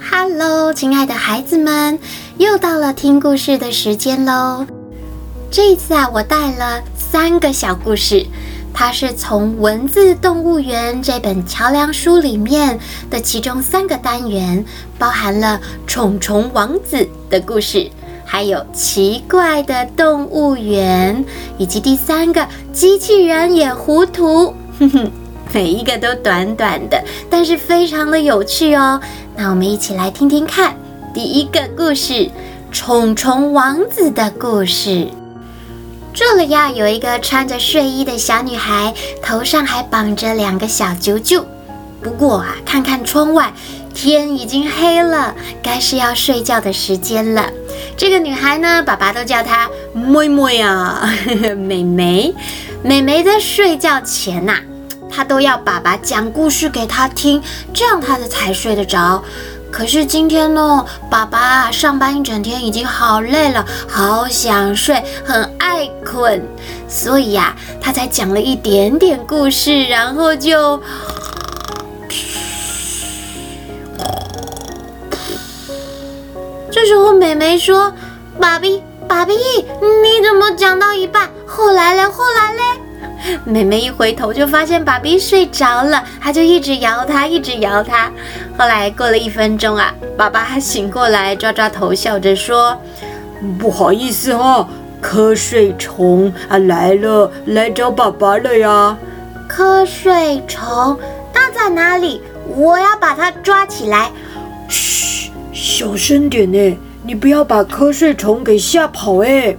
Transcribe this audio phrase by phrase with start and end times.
[0.00, 1.98] Hello，亲爱的孩子们，
[2.38, 4.66] 又到了听故事的时间喽。
[5.50, 8.26] 这一次啊，我带了三个小故事，
[8.72, 12.78] 它是从《文字动物园》这本桥梁书里面
[13.10, 14.64] 的其中三个单元，
[14.98, 17.90] 包含了虫虫王子的故事，
[18.24, 21.24] 还有奇怪的动物园，
[21.58, 24.54] 以及第三个机器人也糊涂。
[24.78, 25.10] 哼哼。
[25.52, 29.00] 每一个都短短的，但是非常的有趣哦。
[29.34, 30.76] 那我们一起来听听看，
[31.14, 32.30] 第一个故事：
[32.70, 35.08] 虫虫王子的故事。
[36.12, 38.92] 这里呀，有一个穿着睡衣的小女孩，
[39.22, 41.44] 头上还绑着两个小揪揪。
[42.02, 43.52] 不过啊，看看窗外，
[43.94, 47.50] 天已经黑了，该是要睡觉的时间了。
[47.96, 51.08] 这个女孩呢，爸爸都叫她妹妹啊，
[51.56, 52.34] 妹妹。
[52.82, 54.58] 妹妹在睡觉前呐、
[55.16, 59.24] 他都要爸爸讲故事给他听，这样他的才睡得着。
[59.72, 66.42] 可是今天呢，爸爸上班一整天已经好累了，好想睡，很爱困，
[66.86, 70.78] 所以呀，他才讲了一点点故事，然后就，
[76.70, 77.90] 这时候美美说
[78.38, 81.30] ：“爸比，爸比，你怎么讲到一半？
[81.46, 82.35] 后来嘞，后来？”
[83.44, 88.10] 妹妹一回头就发现爸比睡着了，她就一直摇他，一直摇他。
[88.56, 92.76] 后来过了一分钟啊，爸爸还醒过来，抓抓头，笑着说
[93.58, 94.68] ：“不好意思哈，
[95.02, 98.96] 瞌睡虫啊来了，来找爸爸了呀。”
[99.48, 100.98] 瞌睡虫，
[101.32, 102.20] 它在哪里？
[102.54, 104.10] 我要把它抓起来。
[104.68, 109.56] 嘘，小声点呢，你不要把瞌睡虫给吓跑哎。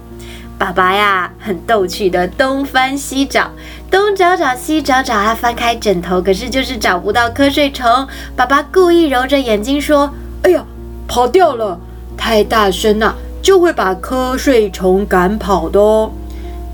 [0.58, 3.48] 爸爸呀，很逗趣的东翻西找，
[3.88, 7.86] 东找找西找找，他翻开枕头，可是就是找不到瞌睡虫。
[8.34, 10.64] 爸爸故意揉着眼睛说：“哎呀，
[11.06, 11.78] 跑掉了！
[12.16, 16.10] 太大声了，就会把瞌睡虫赶跑的哦。”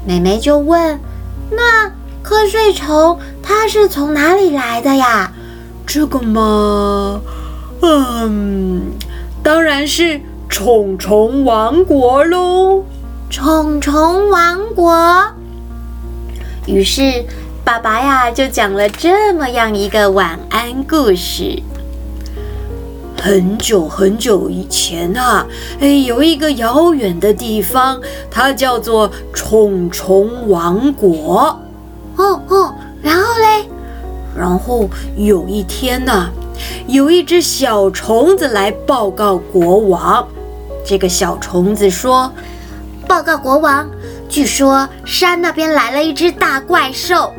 [0.07, 0.99] 妹妹就问
[1.53, 1.87] ：“那
[2.25, 5.31] 瞌睡虫它是从哪里来的呀？”
[5.87, 7.21] 这个嘛，
[7.83, 8.81] 嗯，
[9.43, 12.85] 当然是虫虫王国喽。
[13.37, 14.95] 虫虫王国。
[16.69, 17.25] 于是，
[17.65, 21.61] 爸爸呀就讲了这么样一个晚安故事。
[23.21, 25.45] 很久很久以前啊，
[25.81, 28.01] 哎，有一个遥远的地方，
[28.31, 31.59] 它叫做虫虫王国。
[32.15, 32.73] 哦哦，
[33.03, 33.69] 然后嘞？
[34.39, 36.29] 然后有一天呐，
[36.87, 40.25] 有一只小虫子来报告国王。
[40.87, 42.33] 这个小虫子说。
[43.15, 43.89] 报告国王，
[44.29, 47.33] 据说山那边来了一只大怪兽。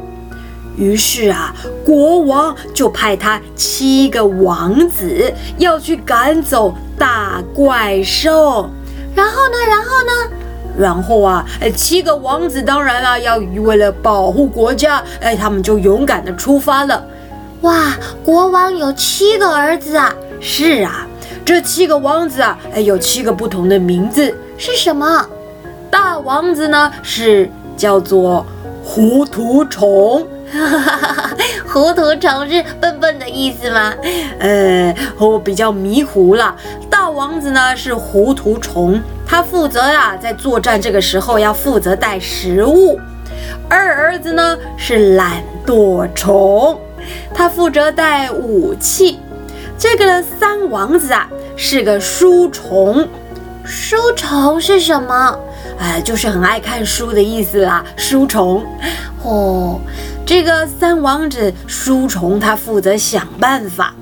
[0.77, 1.53] 于是啊，
[1.83, 8.69] 国王就派他七个王子要去赶走大怪兽。
[9.13, 9.57] 然后呢？
[9.67, 10.37] 然后呢？
[10.79, 17.05] 然后啊，七个王子当然啊要为了保护国家，哎，他们就勇敢的出发了。
[17.63, 17.93] 哇，
[18.23, 20.15] 国王有七个儿子啊！
[20.39, 21.05] 是啊，
[21.43, 25.27] 这七个王子啊，哎，有七个不同的名字，是什么？
[25.95, 28.45] 大王子呢，是叫做
[28.83, 30.27] 糊涂虫，
[31.65, 33.93] 糊涂虫是笨笨的意思吗？
[34.39, 36.53] 呃，我比较迷糊了。
[36.89, 42.99] 大王子呢是糊涂虫，他负责呀，在作战这个时候要负责带食物。
[43.69, 46.77] 二儿子呢是懒惰虫，
[47.33, 49.17] 他负责带武器。
[49.77, 53.07] 这个三王子啊是个书虫，
[53.63, 55.39] 书虫是什么？
[55.79, 58.65] 哎，就是很爱看书的意思啦，书虫。
[59.23, 59.79] 哦，
[60.25, 63.93] 这个三王子书虫，他负责想办法；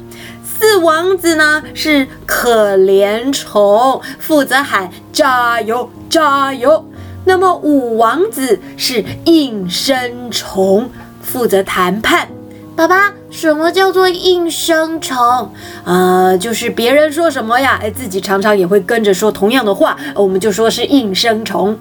[0.44, 6.86] 四王子呢是可怜虫，负责喊加油加油。
[7.26, 10.90] 那么五王子是应声虫，
[11.22, 12.28] 负责谈判。
[12.76, 15.52] 爸爸，什么叫做应声虫？
[15.84, 21.76] 呃，就是别人说什么呀，哎，自己常常也会跟着说同样的话，我们就说是应声虫。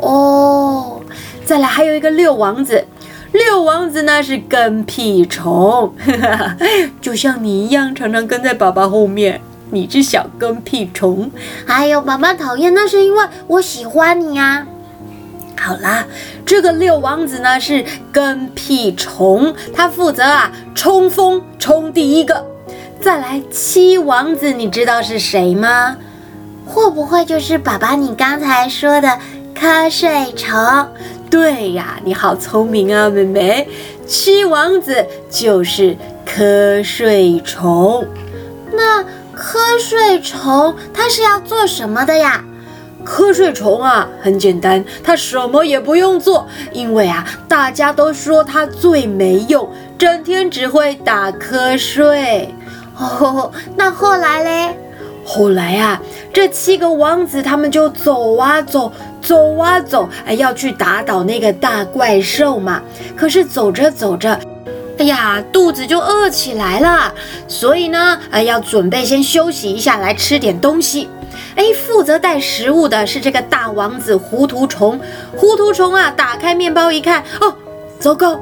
[0.00, 0.98] 哦，
[1.44, 2.86] 再来还有一个六王子，
[3.32, 5.94] 六王子呢是跟屁虫，
[7.02, 9.42] 就像你一样，常常跟在爸爸后面。
[9.70, 11.30] 你是小跟屁虫。
[11.66, 14.66] 还有，爸爸讨厌，那是因为我喜欢你呀。
[15.56, 16.04] 好啦，
[16.44, 22.44] 这个六王子呢是跟屁虫，他负责啊冲锋，冲第一个。
[23.00, 25.96] 再来七王子，你知道是谁吗？
[26.66, 29.18] 会不会就是爸爸你刚才说的
[29.54, 30.88] 瞌睡虫？
[31.30, 33.68] 对呀，你好聪明啊，妹妹。
[34.06, 35.96] 七王子就是
[36.26, 38.06] 瞌睡虫。
[38.72, 39.02] 那
[39.34, 42.44] 瞌睡虫它是要做什么的呀？
[43.04, 49.68] 瞌睡虫啊，很简单，它什么也不用做，因为啊，大家都说它最没用，
[49.98, 52.54] 整天只会打瞌睡。
[52.96, 54.78] 哦，那后来嘞？
[55.24, 56.00] 后来啊，
[56.32, 62.82] 这七个王子他们就走啊走，走啊走，哎，要去打倒那个大怪兽嘛。
[63.16, 64.38] 可是走着走着，
[64.98, 67.12] 哎呀，肚子就饿起来了，
[67.48, 71.08] 所以呢，哎，要准备先休息一下，来吃点东西。
[71.56, 75.00] 哎，负责带食物的是这个大王子糊涂虫。
[75.36, 77.54] 糊涂虫啊，打开面包一看，哦，
[77.98, 78.38] 糟糕，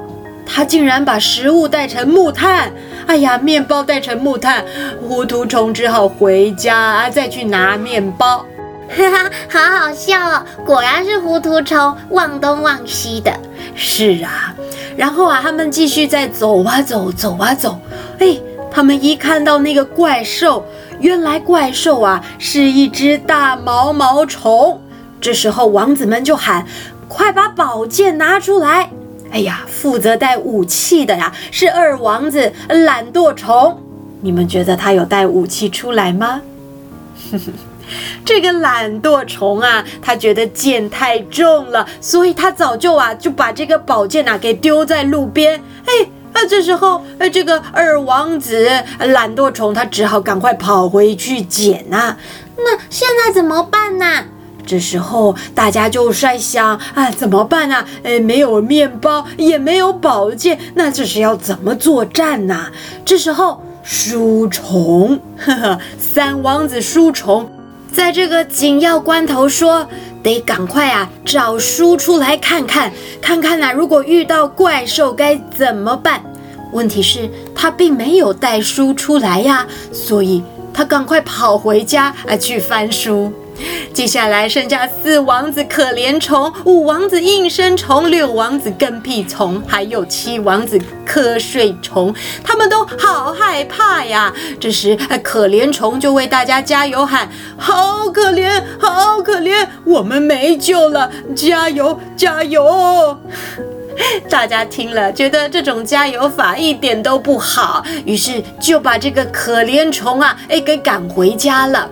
[0.47, 2.73] 他竟然把食物带成木炭。
[3.07, 4.65] 哎呀，面包带成木炭，
[5.07, 8.47] 糊涂虫只好回家再去拿面包。
[8.89, 10.43] 哈哈，好好笑哦！
[10.65, 13.33] 果然是糊涂虫，忘东忘西的。
[13.75, 14.55] 是啊，
[14.97, 17.79] 然后啊，他们继续在走啊走，走啊走。
[18.19, 18.39] 哎，
[18.71, 20.65] 他们一看到那个怪兽。
[21.03, 24.81] 原来怪兽啊是一只大毛毛虫，
[25.21, 26.65] 这时候王子们就喊
[27.09, 28.89] ：“快把宝剑拿出来！”
[29.33, 33.77] 哎呀，负责带武器的呀是二王子懒惰虫，
[34.21, 36.41] 你们觉得他有带武器出来吗？
[38.25, 45.61] 这个懒惰虫啊，他觉得剑太重了，所以他早就啊就把这个宝剑啊给丢在路边。
[45.85, 46.09] 哎。
[46.33, 48.69] 啊，这时候，呃，这个二王子
[48.99, 52.17] 懒惰虫，他只好赶快跑回去捡呐。
[52.57, 54.07] 那现在怎么办呢？
[54.65, 57.85] 这时候大家就在想啊，怎么办呢？
[58.03, 62.71] 呃，没有面包，也没有宝剑，那这是要怎么作战呢？
[63.05, 67.51] 这时候，书虫，呵呵，三王子书虫，
[67.93, 69.87] 在这个紧要关头说。
[70.23, 76.23] 得赶快啊，找书出来看看，看看呐、如果遇到怪兽该怎么办？
[76.73, 80.43] 问题是，他并没有带书出来呀，所以
[80.73, 83.33] 他赶快跑回家啊去翻书。
[83.93, 94.33] 接下来剩下四王子可怜虫，五王子应声虫，六王子跟屁虫，还有七王子瞌睡虫，他们都好害怕呀。
[94.59, 97.29] 这时，可怜虫就为大家加油喊
[97.59, 103.19] ：“好可怜，好可怜，我们没救了，加油， 加油！”
[104.29, 111.89] 大家听了，觉得这种加油法一点都不好，于是就把这个可怜虫啊，哎，给赶回家了。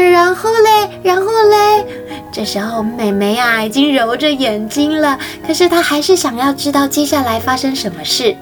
[0.00, 1.86] 然后嘞，然后嘞，
[2.32, 8.36] 这时候妹妹啊已经揉着眼睛了，可是她还是想要知道接下来发生什么事。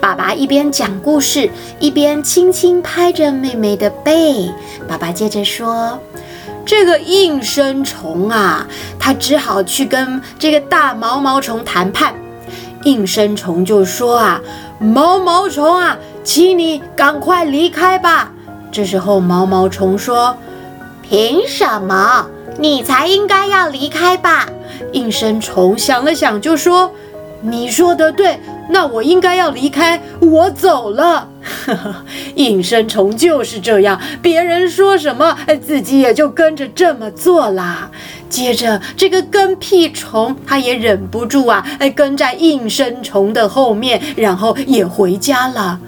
[0.00, 1.48] 爸爸一边讲故事，
[1.78, 4.50] 一边轻轻拍着妹妹的背。
[4.88, 6.00] 爸爸接着说
[6.66, 8.66] ：“这个应声虫啊，
[8.98, 12.12] 他只好去跟这个大毛毛虫谈判。
[12.82, 14.40] 应声虫就说啊，
[14.80, 18.32] 毛毛虫啊，请你赶快离开吧。”
[18.72, 20.36] 这时候毛毛虫说。
[21.08, 22.26] 凭什么？
[22.58, 24.46] 你才应该要离开吧？
[24.92, 26.92] 应声虫想了想，就说
[27.40, 28.38] ：“你说的对，
[28.68, 31.26] 那我应该要离开，我走了。
[32.34, 35.34] ”应声虫就是这样，别人说什么，
[35.66, 37.90] 自己也就跟着这么做啦。
[38.28, 41.64] 接着，这个跟屁虫他也忍不住啊，
[41.94, 45.80] 跟在应声虫的后面，然后也回家了。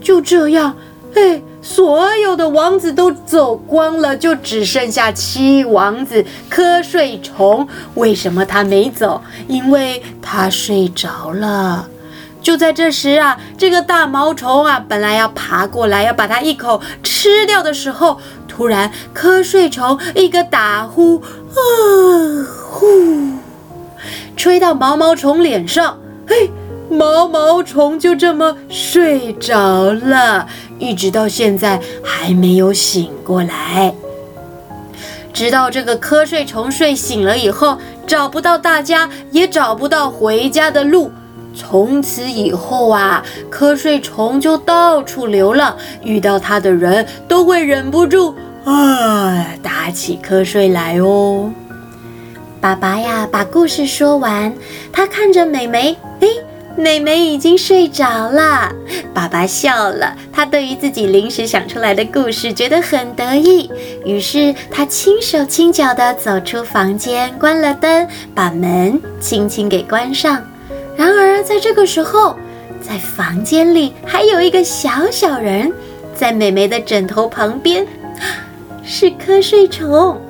[0.00, 0.74] 就这样，
[1.14, 1.42] 哎。
[1.64, 7.66] 所有的王子都走光了，就只剩下七王子瞌睡虫。
[7.94, 9.22] 为什么他没走？
[9.48, 11.88] 因为他睡着了。
[12.42, 21.56] 就在这时啊，这个大毛虫啊，本来要爬过来要把它一口吃掉的时候，突然瞌睡虫一个打呼，啊
[22.70, 23.38] 呼，
[24.36, 26.50] 吹到毛毛虫脸上，嘿。
[26.94, 30.46] 毛毛虫就这么睡着了，
[30.78, 33.92] 一直到现在还没有醒过来。
[35.32, 41.10] 直到这个瞌睡虫睡醒了以后，找不到大家，也找不到回家的路。
[41.56, 48.34] 从此以后啊，瞌睡虫就到处流浪，遇到它的人都会忍不住
[48.64, 51.50] 啊打起瞌睡来哦。
[52.60, 54.52] 爸爸呀，把故事说完，
[54.92, 55.96] 他看着美眉，
[56.76, 58.72] 美美已经睡着了，
[59.14, 60.16] 爸爸笑了。
[60.32, 63.70] 他对于自己临时想出来的故事觉得很得意，
[64.04, 70.42] 于是他轻手轻脚地走出房间，关了灯，把门轻轻给关上。
[70.96, 72.36] 然而，在这个时候，
[72.80, 75.72] 在房间里还有一个小小人，
[76.14, 77.86] 在美美的枕头旁边，
[78.84, 80.20] 是瞌睡虫。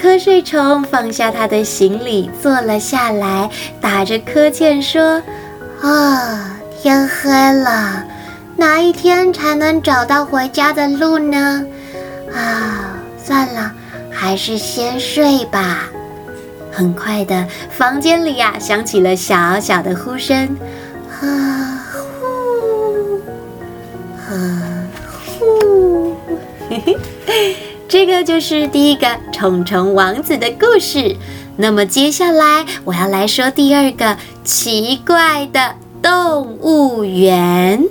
[0.00, 3.50] 瞌睡虫放下他的行李，坐了下来，
[3.80, 5.20] 打着瞌欠说。
[5.80, 8.04] 啊、天黑了，
[8.56, 11.64] 哪一天才能找到回家的路呢？
[12.34, 13.72] 啊，算了
[14.10, 15.88] 还是先睡吧。
[16.72, 20.56] 很快的，房间里呀、响起了小小的呼声，
[21.20, 23.20] 啊呼，
[24.30, 24.86] 啊
[25.38, 26.16] 呼，
[26.68, 27.56] 嘿嘿，
[27.88, 31.16] 这个就是第一个虫虫王子的故事。
[31.60, 37.84] 那么接下来我要来说第二个奇怪的动物园。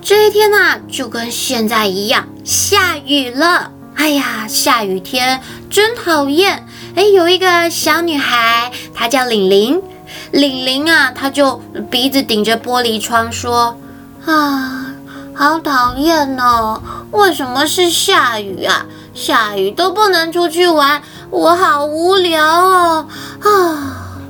[0.00, 3.72] 这一天啊，就跟现在一样，下雨了。
[3.96, 6.64] 哎呀，下雨天真讨厌！
[6.94, 9.82] 哎，有一个小女孩，她叫玲玲。
[10.30, 11.60] 玲玲啊，她就
[11.90, 13.76] 鼻子顶着玻璃窗说
[14.24, 14.94] ：“啊，
[15.34, 16.80] 好讨厌哦！
[17.10, 18.86] 为什么是下雨啊？
[19.16, 23.06] 下雨都不能出去玩，我好无聊哦！”
[23.42, 24.20] 啊，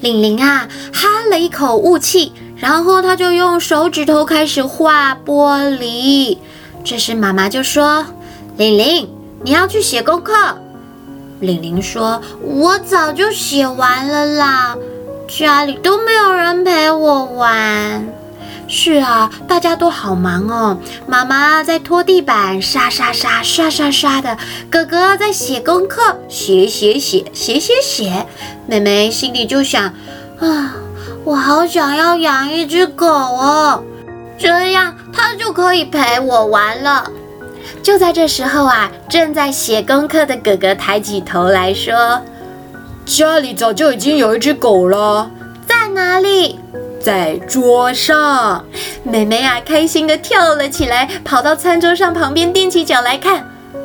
[0.00, 2.32] 玲玲啊，哈了一口雾气。
[2.56, 6.38] 然后她就用手指头开始画玻璃。
[6.82, 8.04] 这时妈妈就说
[8.58, 9.08] ：“玲玲，
[9.44, 10.32] 你要去写功课。”
[11.38, 14.76] 玲玲说：“我早就写完了啦，
[15.28, 18.08] 家里都没有人陪我玩。”
[18.68, 20.78] 是啊，大家都好忙哦。
[21.06, 24.36] 妈妈在拖地板，刷刷刷，刷刷刷的。
[24.70, 28.26] 哥哥在写功课，写写写，写写写。
[28.66, 29.84] 妹妹心里就想：
[30.38, 30.74] 啊。
[31.24, 33.82] 我好想要养一只狗哦，
[34.38, 37.10] 这样它就可以陪我玩了。
[37.82, 42.22] 就在这时候啊，正在写功课的哥哥抬起头来说
[43.04, 45.30] ：“家里早就已经有一只狗了。”
[45.68, 46.58] 在哪里？
[47.00, 48.64] 在桌上。
[49.02, 53.38] 美美啊，开心地跳了起来，跑到餐桌上旁边踮起脚来看。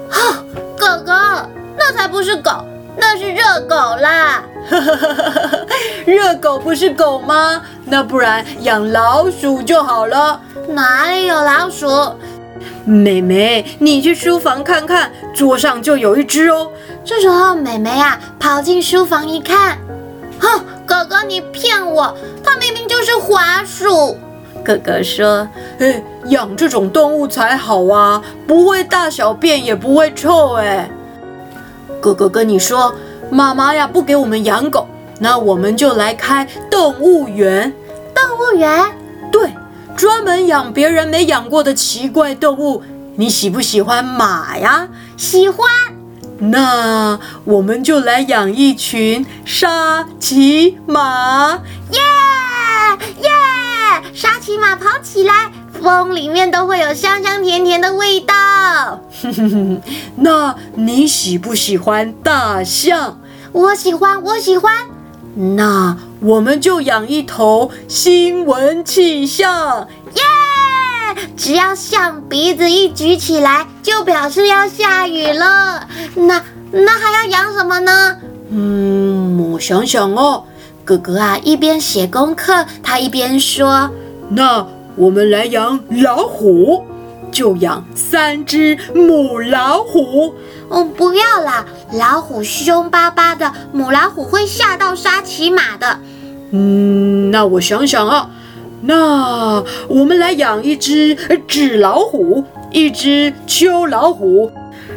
[0.10, 0.44] 哈，
[0.78, 2.52] 哥哥，那才不是狗。
[2.96, 4.44] 那是热狗啦！
[6.06, 7.60] 热狗不是狗吗？
[7.86, 10.40] 那不然养老鼠就好了。
[10.70, 11.88] 哪里有老鼠？
[12.86, 16.70] 妹妹，你去书房看看，桌上就有一只哦。
[17.04, 19.80] 这时候，妹妹啊跑进书房一看，
[20.40, 24.18] 哼，哥哥你骗我，它明明就是滑鼠。
[24.64, 25.48] 哥哥说
[25.80, 30.90] ：“哎，养这种动物才好啊，不会大小便，也不会臭，哎。”
[32.02, 32.94] 哥哥跟你说，
[33.30, 34.88] 妈妈呀不给我们养狗，
[35.20, 37.74] 那我们就来开动物园。
[38.14, 38.86] 动物园？
[39.32, 39.50] 对，
[39.96, 42.84] 专门养别人没养过的奇怪动物。
[43.16, 44.88] 你喜不喜欢马呀？
[45.18, 45.68] 喜欢。
[46.52, 51.62] 那我们就来养一群沙琪玛。
[51.92, 52.00] 耶
[53.22, 53.30] 耶！
[54.14, 55.52] 沙琪玛跑起来。
[55.82, 59.02] 风里面都会有香香甜甜的味道。
[60.16, 63.20] 那你喜不喜欢大象？
[63.52, 64.74] 我喜欢，我喜欢。
[65.36, 69.88] 那我们就养一头新闻气象。
[71.16, 71.30] 耶！
[71.36, 75.88] 只要象鼻子一举起来，就表示要下雨了。
[76.16, 76.42] 那
[76.72, 78.18] 那还要养什么呢？
[78.50, 80.44] 嗯，我想想哦。
[80.86, 83.90] 哥哥啊，一边写功课，他一边说
[84.30, 84.66] ：“那。”
[84.96, 86.86] 我们来养老虎，
[87.32, 90.36] 就养三只母老虎。
[90.70, 95.98] 哦，不要啦，老虎凶巴巴的，母老虎会吓到沙琪玛的。
[96.52, 98.30] 嗯，那我想想啊，
[98.86, 101.16] 那我们来养一只
[101.48, 104.52] 纸老虎，一只秋老虎，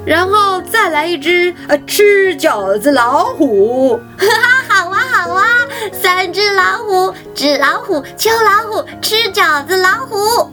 [0.05, 3.97] 然后再来一只呃吃饺子老虎。
[4.19, 5.45] 哈哈，好啊，好啊。
[5.93, 10.51] 三只老虎，纸老虎，秋老虎，吃饺子老虎。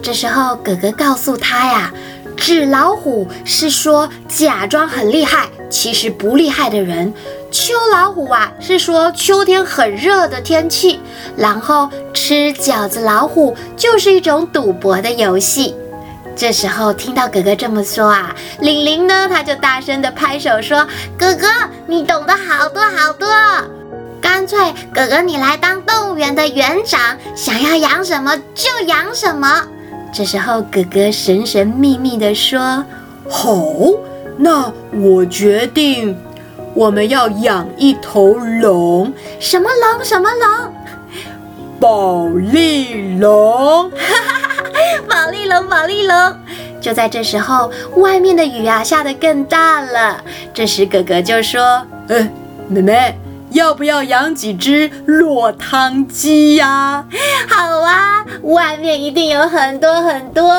[0.00, 1.92] 这时候，哥哥告诉他呀，
[2.36, 7.12] 纸老虎是说假装很厉害，其实不厉害的人；
[7.50, 11.00] 秋老虎啊，是说秋天很热的天气。
[11.36, 15.74] 然后，吃饺子老虎就是一种赌博的游戏。
[16.34, 20.86] 这时候，听到哥哥这么说啊，玲玲呢，他就大声地拍手说
[21.16, 21.46] ：“哥哥，
[21.86, 23.26] 你懂得好多好多。”
[24.20, 24.58] 干脆，
[24.92, 29.62] 哥哥你来当动物园的园长，想要养什么就养什么。
[30.12, 32.84] 这时候，哥哥神神秘秘地说
[33.30, 33.56] ：“好，
[34.36, 36.18] 那我决定，
[36.76, 39.12] 我们要养一头龙。
[39.40, 40.04] 什么龙？
[40.04, 40.74] 什么龙？
[41.80, 43.90] 宝丽龙！
[43.90, 44.64] 哈哈哈！
[45.08, 46.36] 保利龙， 宝丽龙！”
[46.80, 50.22] 就在这时候，外面的雨啊下得更大了。
[50.54, 52.30] 这时，哥哥就说：“嗯，
[52.68, 53.18] 妹妹。”
[53.56, 57.06] 要不要养几只落汤鸡呀？
[57.48, 60.54] 好啊，外面一定有很多很多。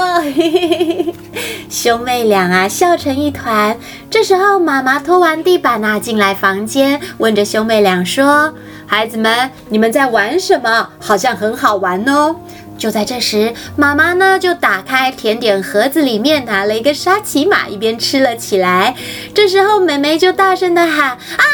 [1.69, 3.77] 兄妹俩啊，笑成一团。
[4.09, 8.51] 这时候，妈妈拖完地板啊，进来房间，问着兄妹俩说
[8.87, 10.89] ：“孩子们，你们在玩什么？
[10.99, 12.35] 好像很好玩哦。”
[12.79, 18.95] 就在这时，妈妈呢就打开甜点盒子，里面拿了一个沙琪玛，一边吃了起来。
[19.35, 21.45] 这时候，妹妹就大声的喊：“啊，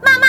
[0.00, 0.28] 妈妈！”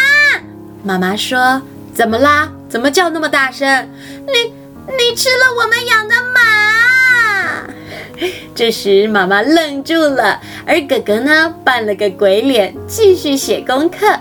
[0.83, 1.61] 妈妈说
[1.95, 2.51] ：“怎么啦？
[2.67, 3.87] 怎么叫那么大声？
[4.27, 4.53] 你
[4.87, 6.41] 你吃了我们养的马！”
[8.53, 14.19] 这时，妈妈愣住了，而哥哥呢扮了个鬼脸，继续写功课。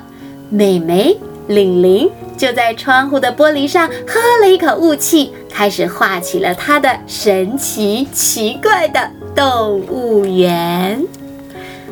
[0.51, 5.35] 妹妹玲玲就在窗户的玻璃上喝了一口雾气。
[5.51, 11.05] 开始画起了她的神奇奇怪的动物园。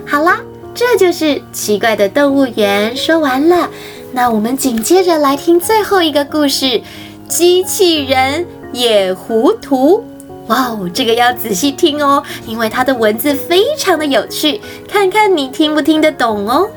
[0.07, 0.41] 好啦，
[0.75, 3.69] 这就是奇怪的动物园说完了。
[4.13, 6.81] 那我们紧接着来听最后一个故事：
[7.29, 10.05] 机器人也糊涂。
[10.49, 16.69] 哇哦，这个要仔细听哦，因为它的文字非常的有趣，看看你听不听得懂哦。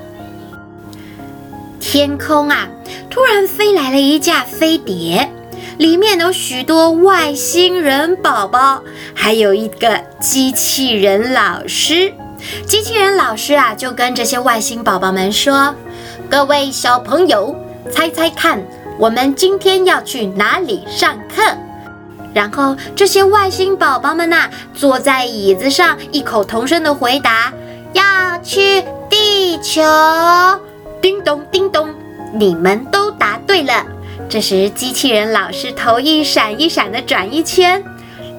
[1.79, 2.69] 天空啊，
[3.09, 5.29] 突然飞来了一架飞碟。
[5.79, 8.83] 里面有许多外星人宝宝，
[9.15, 12.13] 还有一个机器人老师。
[12.67, 15.73] 机器人老师啊，就跟这些外星宝宝们说
[16.29, 17.55] ：“各位小朋友，
[17.91, 18.61] 猜猜看，
[18.97, 21.43] 我们今天要去哪里上课？”
[22.33, 27.53] 然后这些外星宝宝们呐，坐在椅子上，异口同声的回答
[27.93, 28.03] ：“要
[28.41, 29.81] 去地球。”
[30.99, 31.89] 叮咚叮咚，
[32.33, 33.85] 你们都答对了。
[34.27, 37.83] 这时，机器人老师头一闪一闪的转一圈。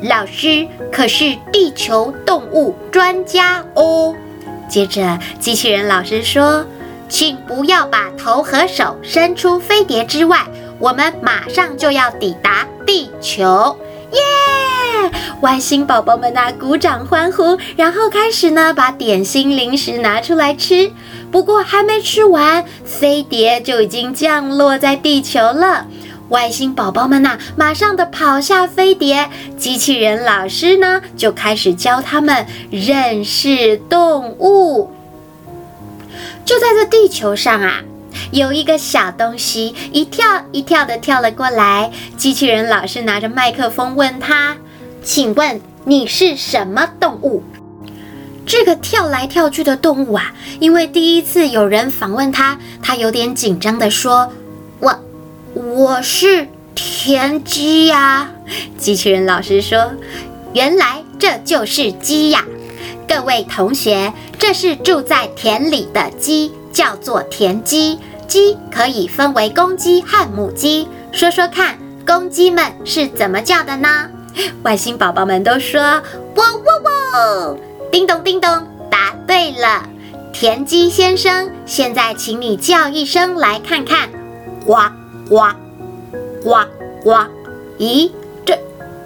[0.02, 4.14] 老师可是地球动物专家哦。
[4.68, 6.66] 接着，机器人老师说
[7.14, 10.44] ：“请不要把头和手伸出飞碟之外，
[10.80, 13.76] 我们马上就要抵达地球。”
[14.10, 14.20] 耶！
[15.40, 20.90] 外星宝宝们呐，鼓掌欢呼，然后开始呢，把点心零食拿出来吃。
[21.30, 25.86] 不过还没吃完，飞碟就已经降落在地球了。
[26.30, 34.90] 外星宝宝们呐，马上的跑下飞碟，机器人老师呢，就开始教他们认识动物。
[36.44, 37.82] 就在这地球上啊。
[38.30, 44.56] 有一个小东西一跳一跳的跳了过来，机器人老师拿着麦克风问他
[45.02, 47.42] ：“请问你是什么动物？”
[48.46, 54.32] 这个跳来跳去的动物啊，因为第一次有人访问他，他有点紧张的说
[54.78, 55.00] ：“我
[55.54, 58.30] 我是田鸡呀。”
[58.78, 59.92] 机器人老师说
[60.54, 62.44] ：“原来这就是鸡呀，
[63.08, 70.88] 各位同学，这是住在田里的鸡。”叫做田鸡，鸡可以分为公鸡和母鸡。
[71.12, 74.10] 说说看，公鸡们是怎么叫的呢？
[74.64, 75.80] 外星宝宝们都说
[76.34, 77.58] ：“喔喔喔！”
[77.92, 78.50] 叮咚叮咚，
[78.90, 79.88] 答对了。
[80.32, 84.08] 田鸡先生，现在请你叫一声来看看，
[84.66, 84.74] 呱
[85.28, 85.46] 呱
[86.42, 86.58] 呱
[87.04, 87.12] 呱。
[87.78, 88.10] 咦，
[88.44, 88.58] 这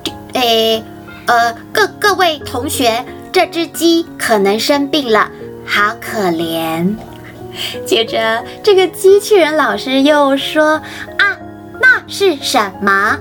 [0.03, 0.83] 这，诶，
[1.27, 5.31] 呃，各各位同学，这只鸡可能生病了，
[5.67, 6.95] 好可怜。
[7.85, 10.81] 接着，这个机器人老师又说
[11.19, 11.37] ：“啊，
[11.81, 13.19] 那是什么？”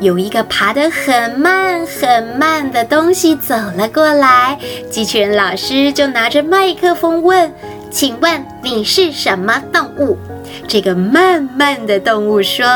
[0.00, 4.58] 有一个爬得很慢很慢的东西走了过来，
[4.90, 7.52] 机器人老师就拿着麦克风问
[7.90, 10.18] ：“请问你是什么动物？”
[10.66, 12.66] 这个慢慢的动物说：“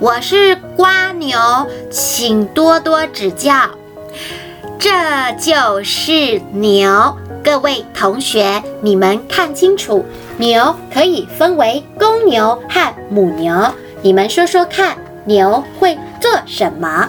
[0.00, 1.38] 我是蜗牛，
[1.90, 3.52] 请多多指教。”
[4.78, 4.90] 这
[5.38, 7.16] 就是牛。
[7.42, 10.04] 各位同学，你们看清楚，
[10.38, 13.54] 牛可以分为公牛和母牛。
[14.02, 17.08] 你们说说看，牛会做什么？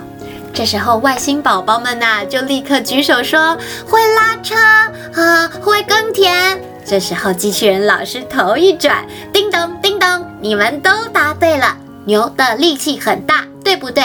[0.53, 4.55] 这时候，外星宝宝们呐，就立刻举手说：会拉车，
[5.13, 6.61] 啊，会耕田。
[6.85, 10.07] 这时候，机器人老师头一转，叮咚叮咚，
[10.41, 11.75] 你们都答对了。
[12.05, 14.03] 牛的力气很大，对不对？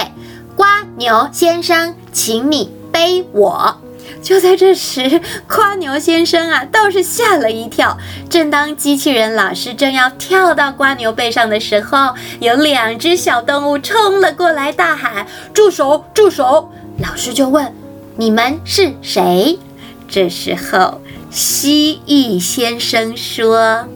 [0.56, 3.74] 瓜牛先生，请你背我。
[4.22, 7.96] 就在这时，蜗牛先生啊，倒是吓了一跳。
[8.28, 16.04] 正当机器人老师正要跳到蜗牛背上的时候，有两只小动物冲了过来，大喊：“住手！
[16.12, 16.70] 住手！”
[17.02, 17.72] 老师就问
[18.16, 19.58] ：“你们是谁？”
[20.06, 23.86] 这时候，蜥蜴先生说：“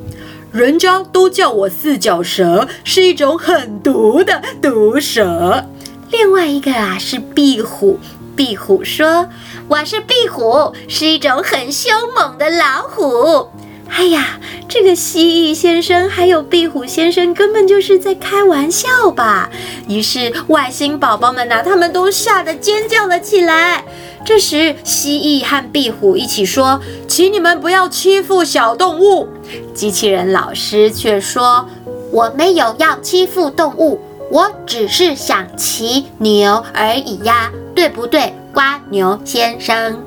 [0.53, 5.67] 人家都叫我四脚蛇，是一种很毒的毒蛇。”
[6.11, 7.99] 另外一个啊，是壁虎。
[8.37, 9.29] 壁虎说
[9.69, 13.49] ：“我是壁虎，是一种很凶猛的老虎。”
[13.89, 19.51] 哎呀，这个蜥蜴先生还有壁虎先生根本就是在开玩笑吧？
[19.89, 23.85] 于是外星宝宝们呐、他们都吓得尖叫了起来。
[24.25, 29.29] 这时，蜥蜴和壁虎一起说：“请你们不要欺负小动物。”
[29.75, 31.69] 机器人老师却说
[32.11, 40.01] ：“我没有要欺负动物，我只是想骑牛而已呀。”对不对，瓜牛先生？”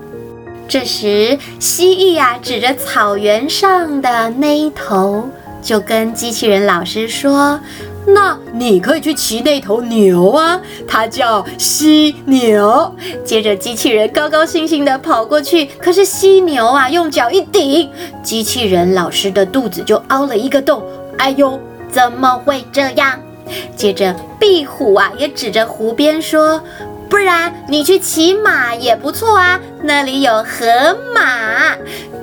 [0.69, 5.27] 这时，蜥蜴呀指着草原上的那一头，
[5.61, 7.59] 就跟机器人老师说
[8.07, 17.89] ：“那你可以去骑那头牛啊，它叫犀牛。”接着，机器人高高兴兴地跑过去，可是犀牛啊用脚一顶，
[18.23, 20.81] 机器人老师的肚子就凹了一个洞。
[21.17, 21.59] 哎呦，
[21.91, 23.19] 怎么会这样？
[23.75, 26.61] 接着，壁虎啊也指着湖边说。
[27.09, 31.73] 不然你去骑马也不错啊，那里有河马。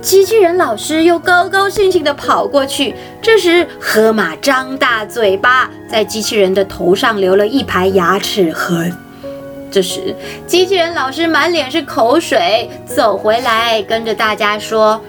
[0.03, 2.95] 机器人老师又高高兴兴地跑过去。
[3.23, 8.95] 这时，河马张大嘴巴，在机器人的头上留了一排牙齿痕。
[9.71, 10.15] 这时，
[10.47, 15.01] 机器人老师满脸是口水，走回来跟着大家说：“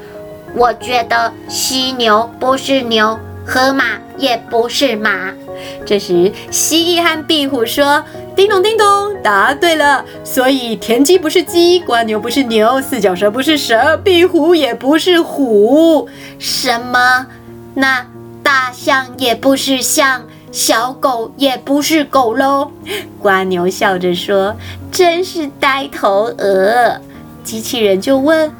[0.55, 3.83] 我觉得犀牛不是牛，河马
[4.17, 5.33] 也不是马。”
[5.85, 8.03] 这时，蜥蜴和壁虎说。
[8.35, 8.85] 叮咚叮咚，
[9.23, 10.03] 答对了。
[10.25, 16.09] 所以田鸡不是鸡，蜗牛不是牛，四脚蛇不是蛇，壁虎也不是虎。
[16.37, 17.27] 什么？
[17.75, 18.05] 那
[18.43, 22.71] 大象也不是象，小狗也不是狗喽？
[23.21, 24.53] 蜗牛笑着说
[24.91, 26.99] ：“真是呆头鹅。”
[27.41, 28.51] 机器人就问：“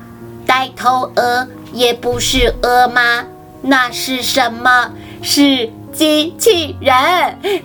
[0.48, 3.26] 呆头鹅也不是鹅吗？
[3.62, 4.91] 那是什么？
[5.22, 6.94] 是机器人。”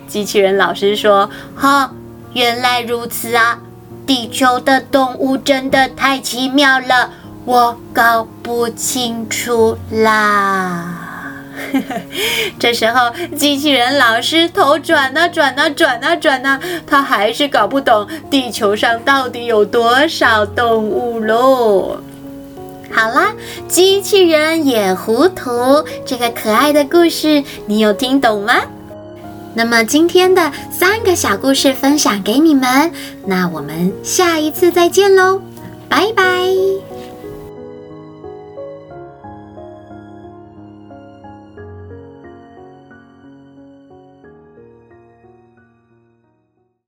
[0.07, 1.91] 机器人老师说：“哈。”
[2.33, 3.59] 原来如此啊！
[4.07, 7.09] 地球的动物真的太奇妙了，
[7.43, 10.97] 我搞不清楚啦。
[12.57, 21.97] 这时候，机器人老师头转啊转啊转啊转啊，他还是搞不懂地球上到底有多少动物喽。
[22.93, 23.33] 好啦，
[23.67, 25.51] 机器人也糊涂，
[26.05, 28.55] 这个可爱的故事你有听懂吗？
[29.53, 32.91] 那么今天的三个小故事分享给你们，
[33.25, 35.41] 那我们下一次再见喽，
[35.89, 36.90] 拜拜。